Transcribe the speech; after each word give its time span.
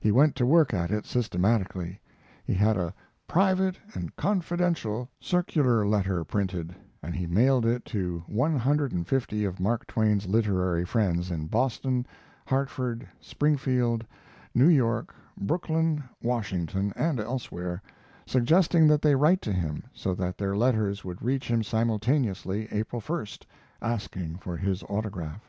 He 0.00 0.10
went 0.10 0.34
to 0.34 0.44
work 0.44 0.74
at 0.74 0.90
it 0.90 1.06
systematically. 1.06 2.00
He 2.44 2.54
had 2.54 2.76
a 2.76 2.92
"private 3.28 3.78
and 3.94 4.16
confidential" 4.16 5.08
circular 5.20 5.86
letter 5.86 6.24
printed, 6.24 6.74
and 7.04 7.14
he 7.14 7.28
mailed 7.28 7.64
it 7.64 7.84
to 7.84 8.24
one 8.26 8.56
hundred 8.58 8.90
and 8.90 9.06
fifty 9.06 9.44
of 9.44 9.60
Mark 9.60 9.86
Twain's 9.86 10.26
literary 10.26 10.84
friends 10.84 11.30
in 11.30 11.46
Boston, 11.46 12.04
Hartford, 12.48 13.06
Springfield, 13.20 14.04
New 14.56 14.66
York, 14.66 15.14
Brooklyn, 15.38 16.02
Washington, 16.20 16.92
and 16.96 17.20
elsewhere, 17.20 17.80
suggesting 18.26 18.88
that 18.88 19.02
they 19.02 19.14
write 19.14 19.40
to 19.42 19.52
him, 19.52 19.84
so 19.92 20.16
that 20.16 20.36
their 20.36 20.56
letters 20.56 21.04
would 21.04 21.22
reach 21.22 21.46
him 21.48 21.62
simultaneously 21.62 22.66
April 22.72 23.00
1st, 23.00 23.44
asking 23.80 24.36
for 24.38 24.56
his 24.56 24.82
autograph. 24.88 25.48